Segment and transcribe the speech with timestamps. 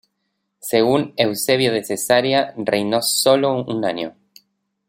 [0.57, 4.15] Según Eusebio de Cesarea, reinó sólo un año.